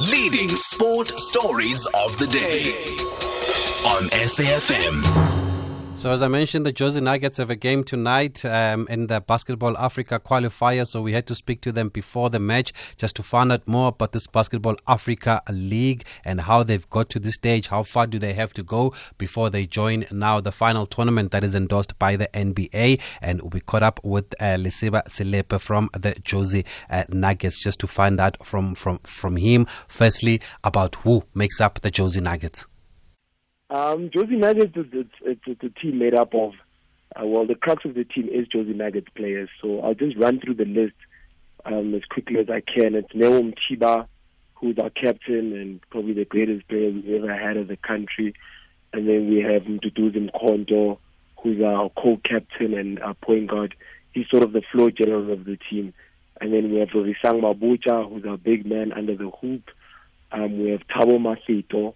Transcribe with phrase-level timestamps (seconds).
[0.00, 2.96] Leading sport stories of the day
[3.86, 5.45] on SAFM.
[5.96, 9.78] So, as I mentioned, the Jozi Nuggets have a game tonight um, in the Basketball
[9.78, 10.86] Africa qualifier.
[10.86, 13.88] So, we had to speak to them before the match just to find out more
[13.88, 17.68] about this Basketball Africa League and how they've got to this stage.
[17.68, 21.42] How far do they have to go before they join now the final tournament that
[21.42, 23.00] is endorsed by the NBA?
[23.22, 27.86] And we caught up with uh, Lesiba Selepe from the Jozi uh, Nuggets just to
[27.86, 32.66] find out from, from, from him, firstly, about who makes up the Jozi Nuggets.
[33.68, 36.52] Um, Jozi Nuggets a team made up of,
[37.20, 39.48] uh, well, the crux of the team is Jozi Nuggets players.
[39.60, 40.94] So I'll just run through the list
[41.64, 42.94] um, as quickly as I can.
[42.94, 44.06] It's Neo Mothiba,
[44.54, 48.34] who's our captain and probably the greatest player we've ever had as a country.
[48.92, 50.98] And then we have Mduduzi Mkhonto,
[51.42, 53.74] who's our co-captain and our point guard.
[54.12, 55.92] He's sort of the floor general of the team.
[56.40, 59.70] And then we have Risang Mabucha, who's our big man under the hoop.
[60.30, 61.94] Um, we have Thabo Masito,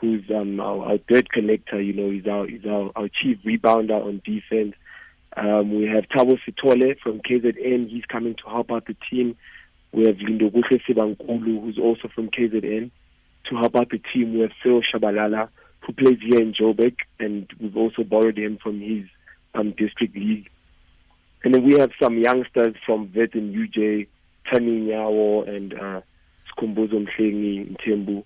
[0.00, 1.84] who's um, our, our third connector.
[1.84, 4.74] You know, he's our he's our, our chief rebounder on defense.
[5.36, 7.90] Um, we have Thabo Sithole from KZN.
[7.90, 9.36] He's coming to help out the team.
[9.92, 12.90] We have Lindokuhle Sibankulu, who's also from KZN,
[13.50, 14.34] to help out the team.
[14.34, 15.48] We have Phil Shabalala,
[15.80, 19.04] who plays here in Joburg, and we've also borrowed him from his
[19.54, 20.48] um, district league.
[21.44, 24.08] And then we have some youngsters from Vet and UJ,
[24.50, 26.00] Tani Nyawo and uh,
[26.50, 28.24] Skumbuzo Mhlengi Tembu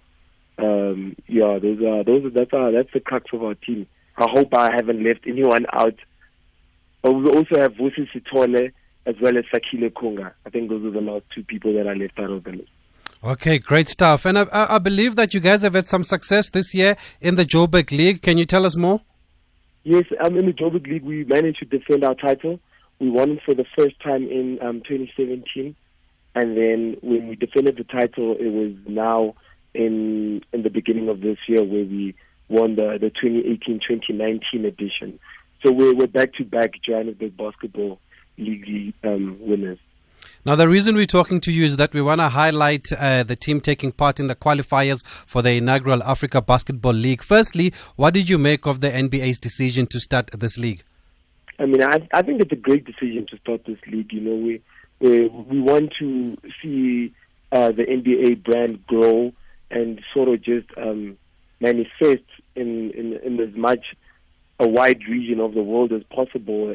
[0.62, 3.86] um, yeah, those are those are, that's our, that's the crux of our team.
[4.16, 5.94] I hope I haven't left anyone out.
[7.02, 8.72] But we also have Vusi Sithole
[9.06, 10.32] as well as Sakile Kunga.
[10.44, 12.70] I think those are the last two people that I left out of the list.
[13.22, 14.24] Okay, great stuff.
[14.24, 17.44] And I, I believe that you guys have had some success this year in the
[17.44, 18.22] Joburg League.
[18.22, 19.00] Can you tell us more?
[19.82, 22.60] Yes, um, in the Joburg League, we managed to defend our title.
[22.98, 25.74] We won for the first time in um, 2017.
[26.34, 29.34] And then when we defended the title, it was now
[29.74, 32.14] in in the beginning of this year where we
[32.48, 35.18] won the the 2018-2019 edition.
[35.62, 37.98] So we're we're back to back Johannesburg Basketball
[38.38, 39.78] League um, winners.
[40.44, 43.36] Now, the reason we're talking to you is that we want to highlight uh, the
[43.36, 47.22] team taking part in the qualifiers for the inaugural Africa Basketball League.
[47.22, 50.82] Firstly, what did you make of the NBA's decision to start this league?
[51.58, 54.12] I mean, I, I think it's a great decision to start this league.
[54.12, 54.62] You know, we
[55.00, 57.12] we, we want to see
[57.52, 59.32] uh, the NBA brand grow
[59.70, 61.16] and sort of just um,
[61.60, 62.24] manifest
[62.56, 63.94] in, in, in as much
[64.58, 66.74] a wide region of the world as possible,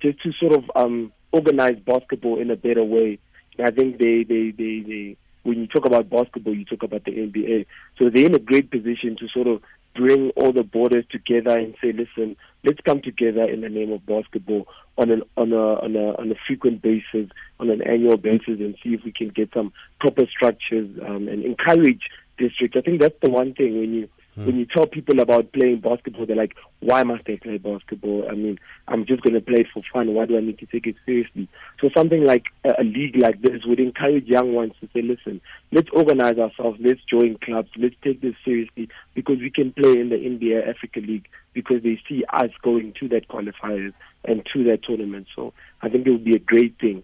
[0.00, 3.18] just to sort of um, organize basketball in a better way.
[3.58, 7.04] And I think they, they, they, they, when you talk about basketball, you talk about
[7.04, 7.66] the NBA.
[7.98, 9.62] So they're in a great position to sort of
[9.94, 14.04] bring all the borders together and say, listen, let's come together in the name of
[14.06, 14.66] basketball
[14.96, 17.30] on an on a on a on a frequent basis,
[17.60, 21.44] on an annual basis, and see if we can get some proper structures um, and
[21.44, 22.02] encourage
[22.38, 22.76] district.
[22.76, 24.46] I think that's the one thing when you hmm.
[24.46, 28.28] when you tell people about playing basketball, they're like, "Why must I play basketball?
[28.30, 30.14] I mean, I'm just going to play it for fun.
[30.14, 31.48] Why do I need to take it seriously?"
[31.80, 35.40] So something like a, a league like this would encourage young ones to say, "Listen,
[35.70, 36.78] let's organize ourselves.
[36.80, 37.70] Let's join clubs.
[37.76, 42.00] Let's take this seriously because we can play in the NBA Africa League because they
[42.08, 43.92] see us going to that qualifiers
[44.24, 45.26] and to that tournament.
[45.34, 47.02] So I think it would be a great thing."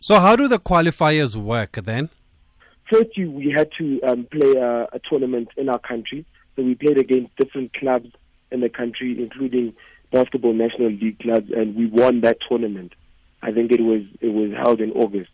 [0.00, 2.10] So how do the qualifiers work then?
[2.90, 6.26] First, we had to um, play a, a tournament in our country.
[6.56, 8.10] So we played against different clubs
[8.50, 9.74] in the country, including
[10.12, 12.92] basketball national league clubs, and we won that tournament.
[13.42, 15.30] I think it was it was held in August.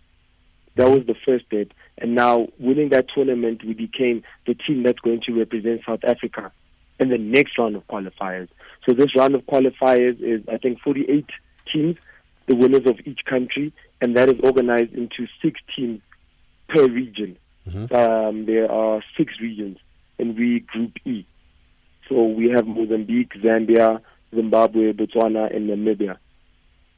[0.76, 1.68] That was the first step,
[1.98, 6.52] and now winning that tournament, we became the team that's going to represent South Africa
[6.98, 8.48] in the next round of qualifiers.
[8.86, 11.26] So this round of qualifiers is, I think, 48
[11.72, 11.96] teams,
[12.46, 16.00] the winners of each country, and that is organized into six teams
[16.72, 17.36] per region.
[17.68, 17.94] Mm-hmm.
[17.94, 19.78] Um, there are six regions,
[20.18, 21.26] and we Group E.
[22.08, 24.00] So we have Mozambique, Zambia,
[24.34, 26.16] Zimbabwe, Botswana, and Namibia.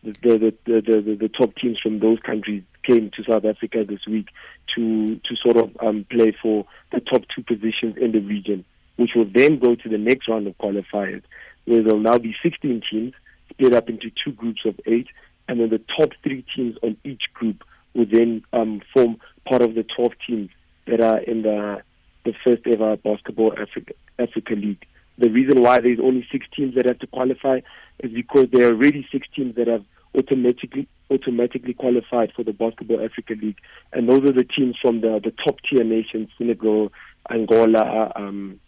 [0.04, 4.04] The, the, the, the, the, top teams from those countries came to South Africa this
[4.06, 4.28] week
[4.74, 8.64] to, to sort of um, play for the top two positions in the region,
[8.96, 11.22] which will then go to the next round of qualifiers,
[11.66, 13.12] where there'll now be 16 teams
[13.50, 15.06] split up into two groups of eight,
[15.46, 17.62] and then the top three teams on each group
[17.94, 19.18] will then um, form
[19.48, 20.50] part of the 12 teams
[20.86, 21.82] that are in the
[22.24, 24.86] the first ever basketball Africa, Africa League.
[25.18, 27.60] The reason why there's only six teams that have to qualify
[27.98, 29.84] is because there are already six teams that have
[30.16, 33.58] automatically automatically qualified for the Basketball Africa League,
[33.92, 36.92] and those are the teams from the the top tier nations: Senegal,
[37.30, 38.60] Angola, um,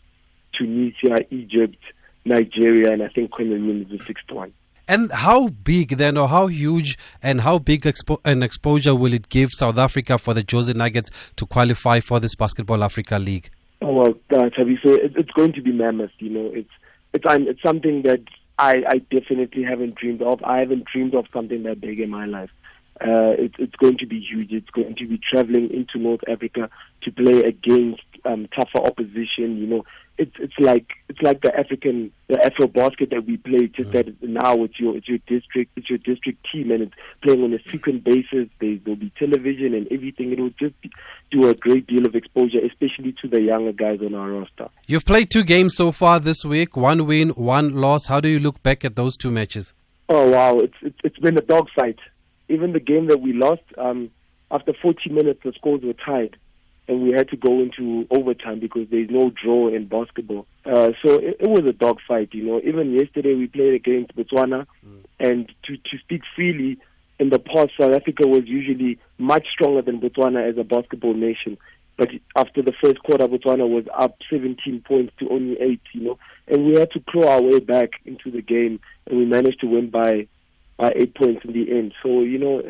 [0.52, 1.78] Tunisia, Egypt,
[2.24, 4.52] Nigeria, and I think Cameroon is the sixth one.
[4.86, 9.28] And how big then, or how huge, and how big expo- an exposure will it
[9.30, 13.50] give South Africa for the Jozi Nuggets to qualify for this Basketball Africa League?
[13.80, 16.10] Oh well, uh, Thabi, so it, it's going to be mammoth.
[16.18, 16.70] You know, it's
[17.12, 18.22] it's it's something that
[18.58, 20.42] I, I definitely haven't dreamed of.
[20.44, 22.50] I haven't dreamed of something that big in my life.
[23.00, 24.52] Uh, it's it's going to be huge.
[24.52, 26.70] It's going to be traveling into North Africa
[27.02, 29.56] to play against um, tougher opposition.
[29.56, 29.84] You know,
[30.16, 33.66] it's it's like it's like the African the AfroBasket that we play.
[33.66, 33.92] Just mm.
[33.92, 37.52] that now it's your it's your district it's your district team and it's playing on
[37.52, 38.48] a frequent basis.
[38.60, 40.32] There will be television and everything.
[40.32, 40.90] It will just be,
[41.30, 44.68] do a great deal of exposure, especially to the younger guys on our roster.
[44.86, 46.76] You've played two games so far this week.
[46.76, 48.06] One win, one loss.
[48.06, 49.74] How do you look back at those two matches?
[50.08, 51.98] Oh wow, it's it's, it's been a dogfight.
[52.48, 54.10] Even the game that we lost, um,
[54.50, 56.36] after 40 minutes, the scores were tied
[56.86, 60.46] and we had to go into overtime because there's no draw in basketball.
[60.66, 62.60] Uh, so it, it was a dogfight, you know.
[62.62, 65.04] Even yesterday we played against Botswana, mm.
[65.18, 66.78] and to to speak freely,
[67.18, 71.56] in the past South Africa was usually much stronger than Botswana as a basketball nation.
[71.96, 76.18] But after the first quarter, Botswana was up 17 points to only eight, you know,
[76.48, 79.66] and we had to claw our way back into the game, and we managed to
[79.66, 80.26] win by
[80.76, 81.94] by eight points in the end.
[82.02, 82.62] So you know,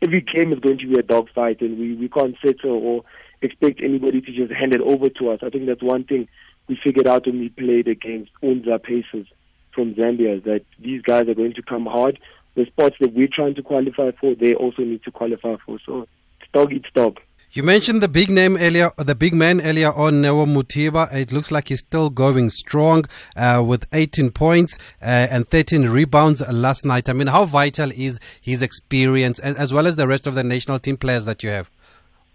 [0.00, 3.04] every game is going to be a dogfight, and we we can't settle or
[3.42, 5.40] expect anybody to just hand it over to us.
[5.42, 6.28] I think that's one thing
[6.68, 9.26] we figured out when we played against Unza Pacers
[9.72, 12.18] from Zambia, is that these guys are going to come hard.
[12.54, 15.78] The spots that we're trying to qualify for, they also need to qualify for.
[15.86, 16.08] So
[16.40, 17.20] it's dog eats dog.
[17.50, 21.10] You mentioned the big name earlier, the big man earlier on, Neo Mothiba.
[21.14, 23.06] It looks like he's still going strong
[23.36, 27.08] uh, with 18 points uh, and 13 rebounds last night.
[27.08, 30.44] I mean, how vital is his experience as, as well as the rest of the
[30.44, 31.70] national team players that you have?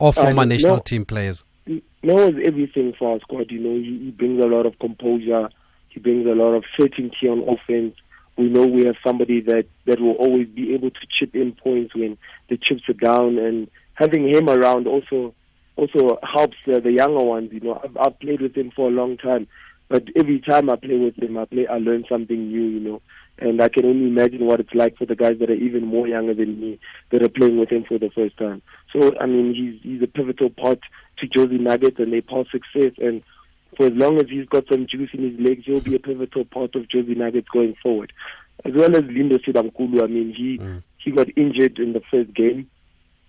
[0.03, 1.45] Or former national no, team players?
[1.65, 3.49] Neo is everything for our squad.
[3.49, 5.47] You know, he, he brings a lot of composure.
[5.87, 7.95] He brings a lot of certainty on offense.
[8.35, 11.95] We know we have somebody that that will always be able to chip in points
[11.95, 12.17] when
[12.49, 15.33] the chips are down, and having him around also
[15.77, 17.53] also helps uh, the younger ones.
[17.53, 19.47] You know, I've, I've played with him for a long time,
[19.87, 22.65] but every time I play with him, I play I learn something new.
[22.65, 23.01] You know,
[23.43, 26.07] and I can only imagine what it's like for the guys that are even more
[26.07, 26.79] younger than me
[27.11, 28.61] that are playing with him for the first time.
[28.91, 30.79] So I mean, he's he's a pivotal part
[31.17, 32.93] to Jozi Nuggets and their past success.
[32.99, 33.21] And
[33.75, 36.45] for as long as he's got some juice in his legs, he'll be a pivotal
[36.45, 38.13] part of Jozi Nuggets going forward.
[38.63, 40.01] As well as Lindo Sidamkulu.
[40.01, 40.81] I mean, he mm.
[40.97, 42.69] he got injured in the first game,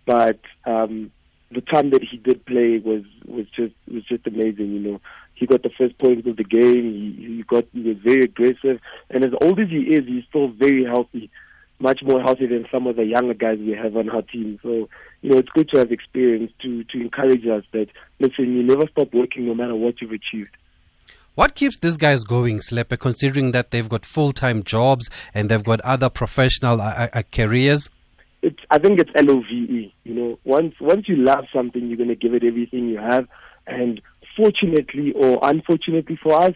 [0.06, 1.10] but um,
[1.50, 4.72] the time that he did play was was just was just amazing.
[4.74, 5.00] You know,
[5.34, 6.92] he got the first points of the game.
[6.92, 10.48] He, he got he was very aggressive, and as old as he is, he's still
[10.48, 11.30] very healthy,
[11.78, 14.58] much more healthy than some of the younger guys we have on our team.
[14.62, 14.88] So
[15.22, 17.88] you know, it's good to have experience to to encourage us that
[18.20, 20.56] listen, you never stop working no matter what you've achieved.
[21.34, 25.64] What keeps these guys going, Slepe, considering that they've got full time jobs and they've
[25.64, 27.90] got other professional uh, uh, careers?
[28.42, 29.94] It's, I think it's L O V E.
[30.04, 33.26] You know, once once you love something, you're going to give it everything you have,
[33.66, 34.00] and
[34.36, 36.54] fortunately or unfortunately for us,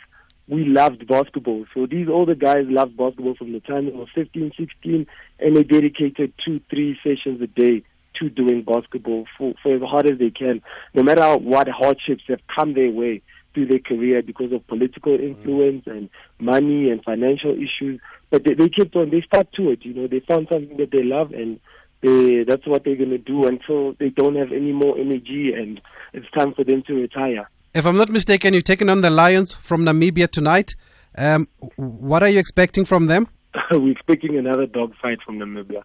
[0.49, 1.67] we loved basketball.
[1.75, 5.07] So these older guys loved basketball from the time they were 15, 16,
[5.39, 7.83] and they dedicated two, three sessions a day
[8.19, 10.63] to doing basketball for, for as hard as they can,
[10.95, 13.23] no matter what hardships have come their way
[13.55, 15.23] through their career because of political mm.
[15.23, 16.09] influence and
[16.39, 18.01] money and financial issues.
[18.31, 20.91] But they, they kept on, they stuck to it, you know, they found something that
[20.91, 21.61] they love and
[22.01, 25.81] they, that's what they're going to do until they don't have any more energy and
[26.13, 27.49] it's time for them to retire.
[27.75, 30.75] If I'm not mistaken, you've taken on the Lions from Namibia tonight.
[31.17, 33.29] Um, what are you expecting from them?
[33.71, 35.83] We're expecting another dogfight from Namibia.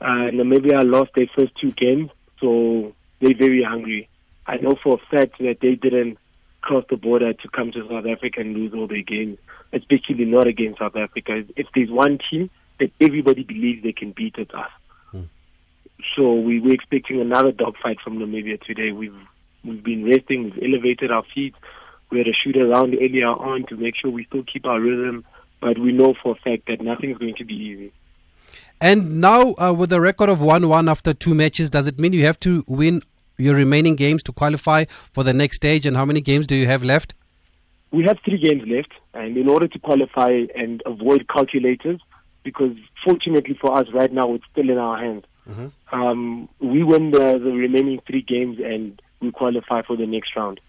[0.00, 4.08] Uh, Namibia lost their first two games, so they're very hungry.
[4.48, 6.18] I know for a fact that they didn't
[6.60, 9.38] cross the border to come to South Africa and lose all their games,
[9.72, 11.44] especially not against South Africa.
[11.56, 14.70] If there's one team that everybody believes they can beat, it's us.
[15.12, 15.22] Hmm.
[16.16, 18.90] So we, we're expecting another dogfight from Namibia today.
[18.90, 19.14] We've
[19.64, 21.54] We've been resting, we've elevated our feet.
[22.10, 25.24] We had a shoot around earlier on to make sure we still keep our rhythm,
[25.60, 27.92] but we know for a fact that nothing is going to be easy.
[28.80, 32.12] And now, uh, with a record of 1 1 after two matches, does it mean
[32.12, 33.02] you have to win
[33.38, 35.86] your remaining games to qualify for the next stage?
[35.86, 37.14] And how many games do you have left?
[37.92, 42.00] We have three games left, and in order to qualify and avoid calculators,
[42.42, 45.24] because fortunately for us right now, it's still in our hands.
[45.48, 45.94] Mm-hmm.
[45.94, 50.60] Um, we win the, the remaining three games, and we qualify for the next round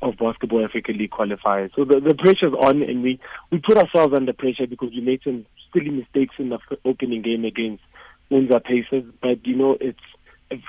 [0.00, 1.70] of Basketball Africa League qualifiers.
[1.76, 3.20] So the, the pressure's on, and we,
[3.50, 7.44] we put ourselves under pressure because we made some silly mistakes in the opening game
[7.44, 7.82] against
[8.30, 9.04] Unza Pacers.
[9.20, 9.98] But, you know, it's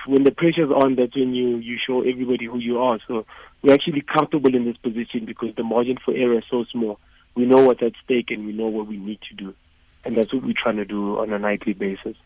[0.06, 2.98] when the pressure's on, that's when you, you show everybody who you are.
[3.08, 3.26] So
[3.62, 7.00] we're actually comfortable in this position because the margin for error is so small.
[7.34, 9.54] We know what's at stake and we know what we need to do.
[10.04, 12.16] and that's what we're trying to do on a nightly basis.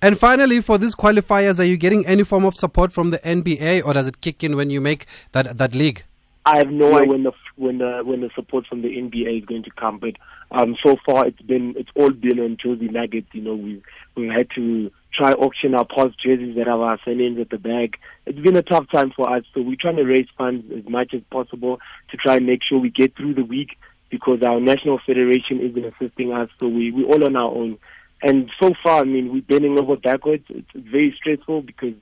[0.00, 3.84] And finally, for these qualifiers, are you getting any form of support from the NBA,
[3.84, 6.04] or does it kick in when you make that that league?
[6.46, 9.44] I have no idea when the when the when the support from the NBA is
[9.44, 10.14] going to come, but
[10.52, 13.26] um, so far it's been it's all been on Jozi Nuggets.
[13.32, 13.82] You know, we
[14.16, 17.98] we had to try auction our past jerseys that have our surnames at the back.
[18.24, 21.12] It's been a tough time for us, so we're trying to raise funds as much
[21.12, 23.76] as possible to try and make sure we get through the week
[24.10, 27.78] because our national federation isn't assisting us, so we we're all on our own.
[28.22, 30.44] And so far, I mean, we're bending over backwards.
[30.48, 31.94] It's very stressful because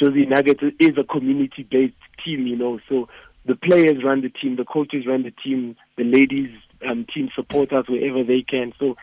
[0.00, 1.94] Jozi Nuggets is a community-based
[2.24, 2.80] team, you know.
[2.88, 3.08] So
[3.44, 6.50] the players run the team, the coaches run the team, the ladies
[6.88, 8.72] um, team support us wherever they can.
[8.78, 8.96] So,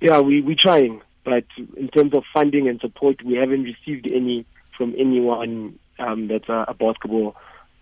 [0.00, 1.44] yeah, we we're trying, but
[1.76, 4.44] in terms of funding and support, we haven't received any
[4.76, 7.36] from anyone um, that's a, a basketball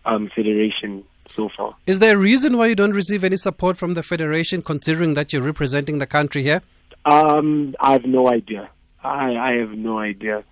[0.05, 1.77] um, federation so far.
[1.87, 5.33] Is there a reason why you don't receive any support from the federation, considering that
[5.33, 6.63] you're representing the country here?
[7.05, 8.71] Um, I have no idea.
[9.03, 10.45] I, I have no idea.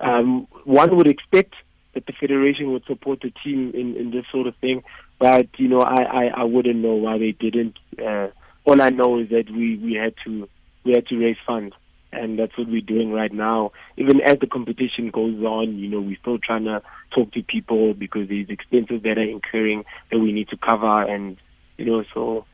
[0.00, 1.54] Um, one would expect
[1.94, 4.82] that the federation would support the team in, in this sort of thing,
[5.18, 7.78] but you know, I, I, I wouldn't know why they didn't.
[7.98, 8.28] Uh,
[8.64, 10.48] all I know is that we, we had to
[10.84, 11.74] we had to raise funds,
[12.12, 13.72] and that's what we're doing right now.
[13.96, 16.82] Even as the competition goes on, you know, we're still trying to
[17.14, 21.36] talk to people because there's expenses that are incurring that we need to cover, and
[21.78, 22.44] you know, so.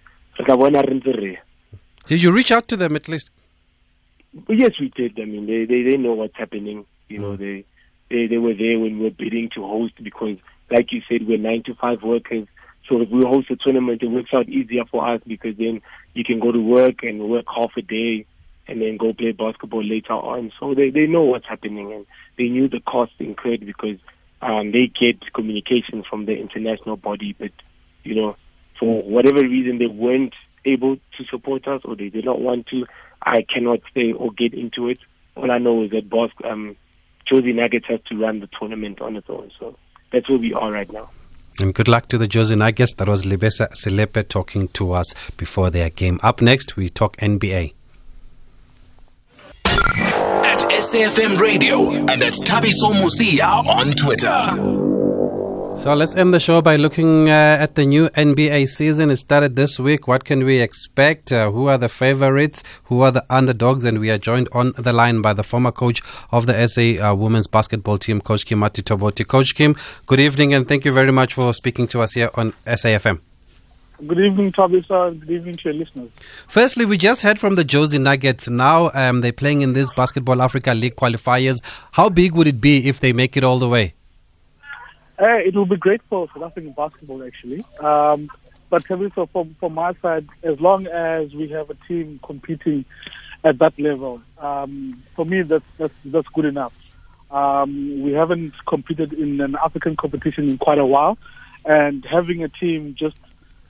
[2.07, 3.30] Did you reach out to them at least?
[4.49, 5.18] Yes, we did.
[5.20, 6.87] I mean, they they, they know what's happening.
[7.08, 7.64] You know, they
[8.10, 10.38] they they were there when we were bidding to host because,
[10.70, 12.46] like you said, we're nine to five workers.
[12.88, 15.82] So if we host a tournament, it works out easier for us because then
[16.14, 18.26] you can go to work and work half a day
[18.66, 20.52] and then go play basketball later on.
[20.58, 22.06] So they they know what's happening and
[22.38, 23.99] they knew the cost incurred because
[24.42, 27.50] um, they get communication from the international body, but
[28.04, 28.37] you know,
[28.78, 30.34] for whatever reason they weren't
[30.64, 32.87] able to support us or they did not want to.
[33.23, 34.99] I cannot say or get into it.
[35.37, 36.77] All I know is that Boss um,
[37.31, 39.50] Jozi Nuggets has to run the tournament on its own.
[39.59, 39.77] So
[40.12, 41.11] that's where we are right now.
[41.59, 42.95] And good luck to the Jozi Nuggets.
[42.95, 46.19] That was Libesa Selepe talking to us before their game.
[46.23, 47.75] Up next, we talk NBA.
[49.65, 54.89] At SAFM Radio and at Thabiso Mosia on Twitter.
[55.80, 59.10] So let's end the show by looking uh, at the new NBA season.
[59.10, 60.06] It started this week.
[60.06, 61.32] What can we expect?
[61.32, 62.62] Uh, who are the favorites?
[62.84, 63.87] Who are the underdogs?
[63.87, 67.14] And we are joined on the line by the former coach of the SA uh,
[67.14, 69.26] women's basketball team, Coach Kim Matitoboti.
[69.26, 72.52] Coach Kim, good evening and thank you very much for speaking to us here on
[72.66, 73.18] SAFM.
[74.06, 75.16] Good evening, Tabitha.
[75.18, 76.10] Good evening to your listeners.
[76.46, 78.49] Firstly, we just heard from the Jozi Nuggets.
[78.49, 81.62] Now um, they're playing in this Basketball Africa League qualifiers.
[81.92, 83.94] How big would it be if they make it all the way?
[85.21, 87.65] Uh, it will be great for South African basketball, actually.
[87.81, 88.31] Um,
[88.71, 92.85] but so from, from my side, as long as we have a team competing
[93.45, 96.73] at that level, um, for me, that's, that's, that's good enough.
[97.31, 101.19] Um, we haven't competed in an African competition in quite a while,
[101.65, 103.17] and having a team just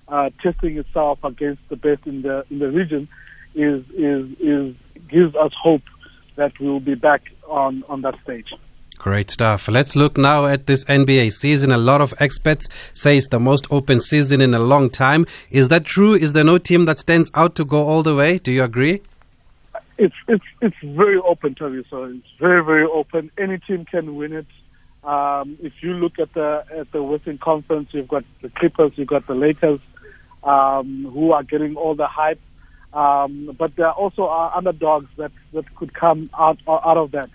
[0.09, 3.09] uh, testing itself against the best in the in the region
[3.55, 4.75] is is is
[5.09, 5.83] gives us hope
[6.37, 8.55] that we will be back on on that stage.
[9.01, 9.67] Great stuff.
[9.67, 11.73] Let's look now at this NBA season.
[11.73, 15.25] A lot of experts say it's the most open season in a long time.
[15.51, 16.13] Is that true?
[16.13, 18.37] Is there no team that stands out to go all the way?
[18.37, 19.01] Do you agree?
[19.97, 21.83] It's it's it's very open, Toby.
[21.89, 23.31] So it's very very open.
[23.39, 24.47] Any team can win it.
[25.03, 29.09] Um, if you look at the at the Western Conference, you've got the Clippers, you've
[29.09, 29.81] got the Lakers,
[30.45, 32.41] um, who are getting all the hype.
[32.93, 37.31] Um, but there also are underdogs that that could come out out of that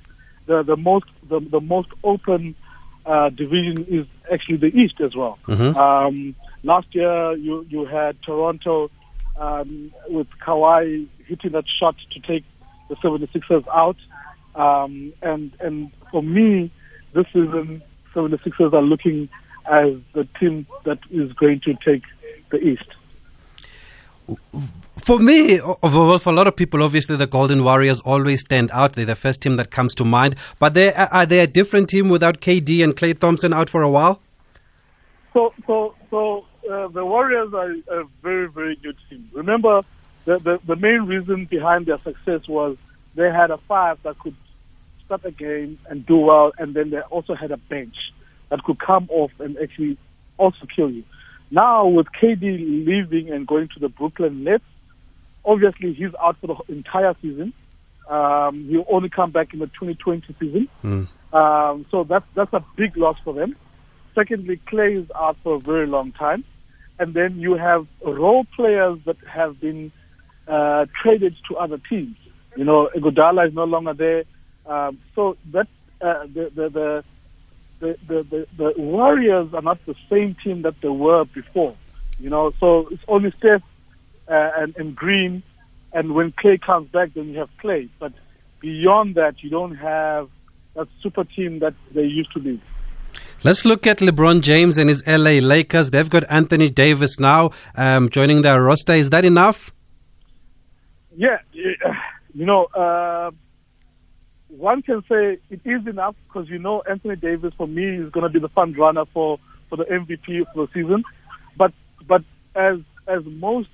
[0.46, 2.56] the the most the, the most open
[3.06, 5.38] uh, division is actually the East as well.
[5.48, 5.78] Mm-hmm.
[5.78, 8.90] Um, last year, you you had Toronto
[9.38, 12.44] um, with Kawhi hitting that shot to take
[12.90, 13.98] the 76ers out,
[14.56, 16.72] um, and and for me,
[17.14, 17.82] this season,
[18.14, 19.30] 76ers are looking
[19.66, 22.04] as the team that is going to take
[22.52, 22.86] the East
[24.98, 28.94] for me, well, for a lot of people, obviously the Golden Warriors always stand out.
[28.94, 30.36] They're the first team that comes to mind.
[30.60, 33.90] But they are they a different team without KD and Klay Thompson out for a
[33.90, 34.22] while?
[35.34, 39.30] So, so, so uh, the Warriors are a very, very good team.
[39.34, 39.82] Remember,
[40.24, 42.78] the, the the main reason behind their success was
[43.16, 44.36] they had a five that could
[45.06, 47.96] start a game and do well, and then they also had a bench
[48.50, 49.98] that could come off and actually
[50.38, 51.04] also kill you.
[51.52, 54.64] Now with KD leaving and going to the Brooklyn Nets
[55.46, 57.54] Obviously, he's out for the entire season.
[58.10, 60.70] Um, he'll only come back in the 2020 season.
[60.84, 61.08] Mm.
[61.34, 63.56] Um, so that's that's a big loss for them.
[64.14, 66.44] Secondly, Klay is out for a very long time,
[67.00, 69.92] and then you have role players that have been
[70.48, 72.16] uh, traded to other teams.
[72.56, 74.24] You know, Iguodala is no longer there.
[74.66, 75.68] Um, so that
[76.02, 77.04] uh, the, the, the
[77.80, 81.76] the, the, the, the Warriors are not the same team that they were before.
[82.20, 83.62] You know, so it's only Steph
[84.28, 85.44] uh, and, and Green,
[85.94, 87.90] and when Klay comes back, then you have Klay.
[88.00, 88.14] But
[88.60, 90.30] beyond that, you don't have
[90.76, 92.62] that super team that they used to be.
[93.44, 95.92] Let's look at LeBron James and his LA Lakers.
[95.92, 98.94] They've got Anthony Davis now um, joining their roster.
[98.94, 99.72] Is that enough?
[101.16, 103.32] Yeah, you know, uh,
[104.50, 108.24] one can say it is enough because you know Anthony Davis for me is going
[108.24, 109.38] to be the front runner for,
[109.70, 111.04] for the MVP for the season.
[111.58, 111.72] But
[112.08, 112.24] but
[112.56, 113.70] as as most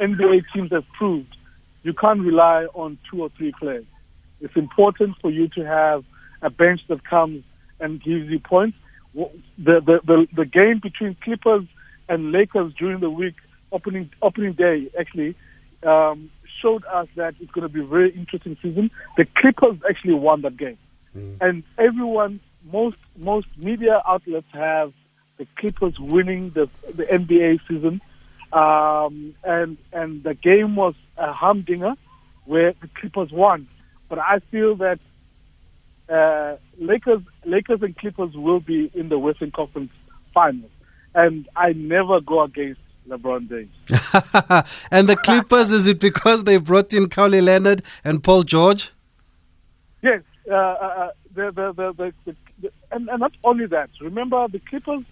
[0.00, 1.36] NBA teams have proved,
[1.82, 3.84] you can't rely on two or three players.
[4.40, 6.04] It's important for you to have
[6.42, 7.44] a bench that comes
[7.78, 8.76] and gives you points.
[9.14, 11.64] The the the, the game between Clippers
[12.08, 13.34] and Lakers during the week
[13.72, 15.34] opening opening day actually
[15.82, 16.30] um,
[16.60, 18.90] showed us that it's going to be a very interesting season.
[19.16, 20.78] The Clippers actually won that game,
[21.16, 21.36] mm.
[21.40, 22.40] and everyone,
[22.70, 24.92] most most media outlets have
[25.38, 28.00] the Clippers winning the the NBA season,
[28.52, 31.94] um, and and the game was a humdinger
[32.44, 33.68] where the Clippers won.
[34.08, 34.98] But I feel that
[36.08, 39.92] uh, Lakers Lakers and Clippers will be in the Western Conference
[40.34, 40.70] Finals,
[41.14, 44.66] and I never go against LeBron James.
[44.90, 48.90] and the Clippers, is it because they brought in Kawhi Leonard and Paul George?
[50.02, 53.90] Yes, uh, uh, uh the, the, the, the, and, and not only that.
[54.00, 55.04] Remember, the Clippers,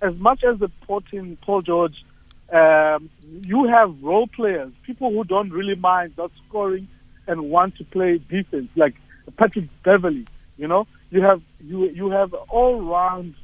[0.00, 2.04] as much as they brought in Paul George,
[2.52, 3.10] um,
[3.42, 6.88] you have role players, people who don't really mind not scoring
[7.26, 8.94] and want to play defense, like
[9.36, 10.26] Patrick Beverley.
[10.56, 13.34] You know, you have you you have all round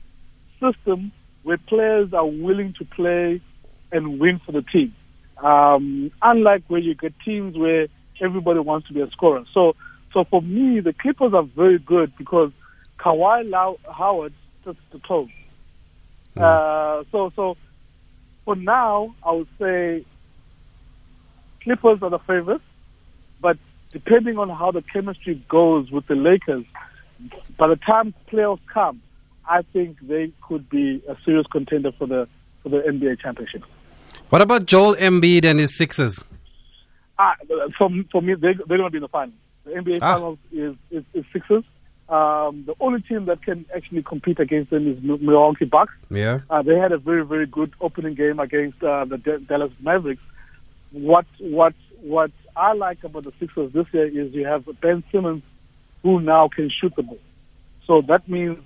[0.60, 3.40] system where players are willing to play
[3.90, 4.94] and win for the team.
[5.42, 7.88] Um, unlike where you get teams where
[8.20, 9.44] everybody wants to be a scorer.
[9.52, 9.74] So,
[10.12, 12.52] so for me, the Clippers are very good because
[13.00, 14.32] Kawhi Howard
[14.64, 15.32] sets the tone.
[16.36, 16.42] Mm.
[16.42, 17.56] Uh, so, so
[18.44, 20.04] for now, I would say
[21.62, 22.64] Clippers are the favorites,
[23.40, 23.56] but
[23.92, 26.64] depending on how the chemistry goes with the Lakers,
[27.58, 29.00] by the time playoffs come,
[29.48, 32.28] I think they could be a serious contender for the
[32.62, 33.62] for the NBA championship.
[34.28, 36.18] What about Joel Embiid and his Sixers?
[37.18, 37.32] Uh,
[37.76, 39.36] for, for me, they, they're going to be in the finals.
[39.64, 40.14] The NBA ah.
[40.14, 41.64] finals is, is, is Sixers.
[42.12, 45.94] Um, the only team that can actually compete against them is Milwaukee Bucks.
[46.10, 46.40] Yeah.
[46.50, 50.20] Uh, they had a very, very good opening game against uh, the D- Dallas Mavericks.
[50.90, 51.72] What, what,
[52.02, 55.42] what I like about the Sixers this year is you have Ben Simmons
[56.02, 57.18] who now can shoot the ball.
[57.86, 58.58] So that means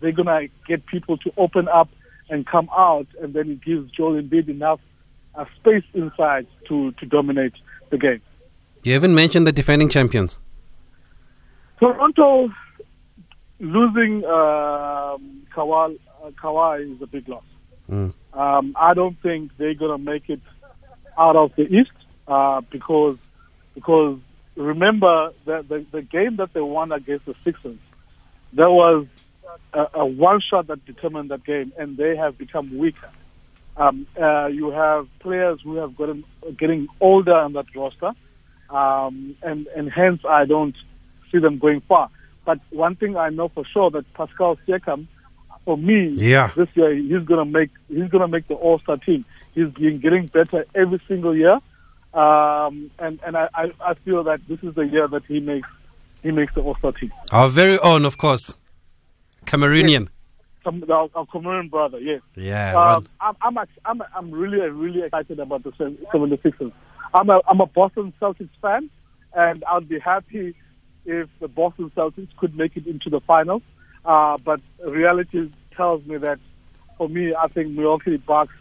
[0.00, 1.88] they're going to get people to open up
[2.30, 4.78] and come out, and then it gives Joel Embiid enough
[5.34, 7.54] a space inside to, to dominate
[7.90, 8.22] the game.
[8.84, 10.38] You haven't mentioned the defending champions.
[11.80, 12.48] Toronto
[13.62, 17.44] losing um, Kawhi, uh, Kawhi is a big loss.
[17.90, 18.12] Mm.
[18.34, 20.40] Um, I don't think they're going to make it
[21.16, 21.92] out of the East
[22.26, 23.16] uh, because
[23.74, 24.18] because
[24.56, 27.78] remember that the, the game that they won against the Sixers,
[28.52, 29.06] there was
[29.72, 33.10] a, a one shot that determined that game, and they have become weaker.
[33.76, 36.24] Um, uh, you have players who have gotten
[36.58, 38.12] getting older on that roster,
[38.70, 40.76] um, and and hence I don't
[41.30, 42.10] see them going far.
[42.44, 45.06] But one thing I know for sure that Pascal Siakam,
[45.64, 46.50] for me, yeah.
[46.56, 49.24] this year he's gonna make he's gonna make the All Star team.
[49.54, 51.58] He's been getting better every single year,
[52.14, 55.68] um, and and I, I, I feel that this is the year that he makes
[56.22, 57.12] he makes the All Star team.
[57.30, 58.56] Our very own, of course,
[59.46, 60.02] Cameroonian.
[60.02, 60.08] Yes
[60.64, 61.98] some our, our Cameroon brother.
[61.98, 62.20] Yes.
[62.36, 62.76] Yeah.
[62.76, 66.72] Um, I'm, I'm I'm I'm really really excited about the 76ers.
[67.14, 68.90] I'm a I'm a Boston Celtics fan,
[69.34, 70.54] and I'll be happy
[71.04, 73.62] if the Boston Celtics could make it into the finals.
[74.04, 76.38] Uh, but reality tells me that
[76.98, 78.54] for me, I think Milwaukee Bucks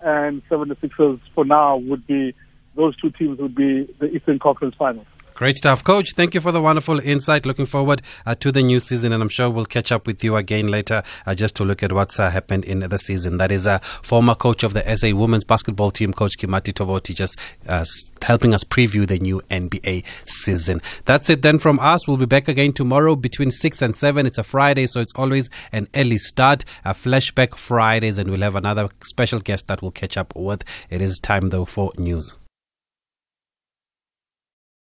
[0.00, 2.34] and 76ers for now would be
[2.74, 5.06] those two teams would be the Eastern Conference Finals.
[5.36, 5.84] Great stuff.
[5.84, 7.44] Coach, thank you for the wonderful insight.
[7.44, 10.34] Looking forward uh, to the new season, and I'm sure we'll catch up with you
[10.34, 13.36] again later uh, just to look at what's uh, happened in the season.
[13.36, 17.14] That is a uh, former coach of the SA women's basketball team, Coach Kim Matitoboti,
[17.14, 17.84] just uh,
[18.22, 20.80] helping us preview the new NBA season.
[21.04, 22.08] That's it then from us.
[22.08, 24.24] We'll be back again tomorrow between 6 and 7.
[24.24, 28.56] It's a Friday, so it's always an early start, a flashback Fridays, and we'll have
[28.56, 30.64] another special guest that we'll catch up with.
[30.88, 32.36] It is time, though, for news.